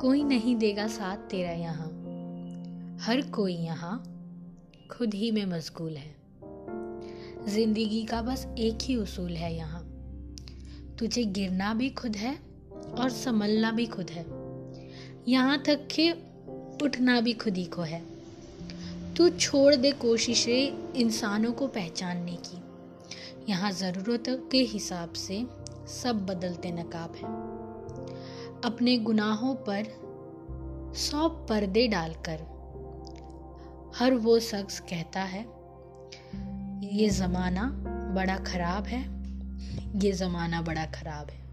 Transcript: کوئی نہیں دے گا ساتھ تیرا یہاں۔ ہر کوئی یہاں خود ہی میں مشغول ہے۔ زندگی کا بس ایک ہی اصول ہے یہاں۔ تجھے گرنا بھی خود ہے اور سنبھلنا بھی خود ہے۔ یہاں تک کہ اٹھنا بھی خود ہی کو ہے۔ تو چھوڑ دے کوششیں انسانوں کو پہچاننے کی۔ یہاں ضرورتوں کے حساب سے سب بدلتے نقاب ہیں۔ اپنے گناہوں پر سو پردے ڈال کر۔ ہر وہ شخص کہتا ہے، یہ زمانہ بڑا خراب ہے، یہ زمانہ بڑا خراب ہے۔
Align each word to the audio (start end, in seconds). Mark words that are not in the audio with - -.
کوئی 0.00 0.22
نہیں 0.22 0.54
دے 0.54 0.76
گا 0.76 0.86
ساتھ 0.90 1.20
تیرا 1.28 1.52
یہاں۔ 1.52 1.90
ہر 3.06 3.20
کوئی 3.30 3.54
یہاں 3.54 3.98
خود 4.88 5.14
ہی 5.14 5.30
میں 5.30 5.44
مشغول 5.44 5.96
ہے۔ 5.96 6.12
زندگی 7.44 8.06
کا 8.08 8.20
بس 8.20 8.46
ایک 8.56 8.90
ہی 8.90 8.94
اصول 8.94 9.36
ہے 9.36 9.54
یہاں۔ 9.54 9.82
تجھے 10.96 11.22
گرنا 11.36 11.72
بھی 11.72 11.90
خود 11.96 12.16
ہے 12.16 12.34
اور 12.70 13.08
سنبھلنا 13.08 13.70
بھی 13.70 13.86
خود 13.86 14.10
ہے۔ 14.16 14.24
یہاں 15.26 15.56
تک 15.62 15.90
کہ 15.90 16.12
اٹھنا 16.80 17.20
بھی 17.20 17.32
خود 17.32 17.58
ہی 17.58 17.64
کو 17.64 17.84
ہے۔ 17.84 18.00
تو 19.14 19.28
چھوڑ 19.28 19.74
دے 19.74 19.90
کوششیں 19.98 20.70
انسانوں 20.94 21.54
کو 21.54 21.66
پہچاننے 21.66 22.36
کی۔ 22.42 22.56
یہاں 23.46 23.70
ضرورتوں 23.70 24.50
کے 24.50 24.66
حساب 24.76 25.16
سے 25.16 25.42
سب 25.86 26.14
بدلتے 26.14 26.70
نقاب 26.70 27.10
ہیں۔ 27.14 27.55
اپنے 28.62 28.98
گناہوں 29.08 29.54
پر 29.54 29.82
سو 30.94 31.44
پردے 31.48 31.86
ڈال 31.86 32.12
کر۔ 32.22 32.36
ہر 34.00 34.12
وہ 34.22 34.38
شخص 34.38 34.82
کہتا 34.86 35.32
ہے، 35.32 35.44
یہ 36.82 37.08
زمانہ 37.08 37.92
بڑا 38.14 38.36
خراب 38.44 38.86
ہے، 38.86 39.06
یہ 40.02 40.12
زمانہ 40.12 40.56
بڑا 40.66 40.84
خراب 40.92 41.26
ہے۔ 41.30 41.46